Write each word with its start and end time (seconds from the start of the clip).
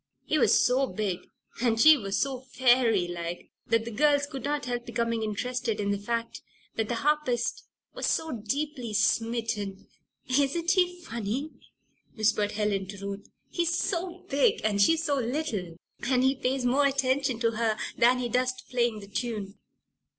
He 0.25 0.39
was 0.39 0.59
so 0.59 0.87
big 0.87 1.19
and 1.61 1.79
she 1.79 1.95
was 1.95 2.19
so 2.19 2.39
fairy 2.39 3.07
like, 3.07 3.51
that 3.67 3.85
the 3.85 3.91
girls 3.91 4.25
could 4.25 4.43
not 4.43 4.65
help 4.65 4.83
becoming 4.87 5.21
interested 5.21 5.79
in 5.79 5.91
the 5.91 5.99
fact 5.99 6.41
that 6.75 6.87
the 6.89 6.95
harpist 7.05 7.65
was 7.93 8.07
so 8.07 8.31
deeply 8.31 8.95
"smitten." 8.95 9.85
"Isn't 10.27 10.71
he 10.71 10.99
funny?" 11.03 11.51
whispered 12.15 12.53
Helen 12.53 12.87
to 12.87 12.97
Ruth. 12.97 13.29
"He's 13.51 13.77
so 13.77 14.25
big 14.27 14.59
and 14.63 14.81
she's 14.81 15.03
so 15.03 15.17
little. 15.19 15.75
And 16.01 16.23
he 16.23 16.33
pays 16.33 16.65
more 16.65 16.87
attention 16.87 17.39
to 17.41 17.51
her 17.51 17.77
than 17.95 18.17
he 18.17 18.27
does 18.27 18.53
to 18.53 18.63
playing 18.71 19.01
the 19.01 19.07
tune." 19.07 19.59